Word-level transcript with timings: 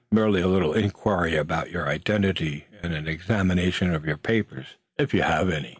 Merely 0.11 0.41
a 0.41 0.47
little 0.47 0.73
inquiry 0.73 1.35
about 1.37 1.69
your 1.69 1.87
identity 1.87 2.65
and 2.81 2.91
an 2.91 3.07
examination 3.07 3.93
of 3.93 4.03
your 4.03 4.17
papers, 4.17 4.65
if 4.97 5.13
you 5.13 5.21
have 5.21 5.51
any. 5.51 5.69